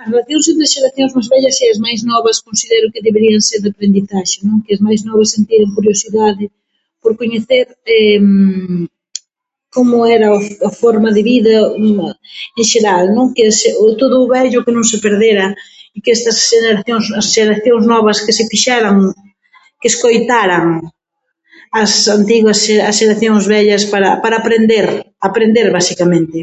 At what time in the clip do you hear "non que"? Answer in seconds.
4.46-4.72, 13.16-13.44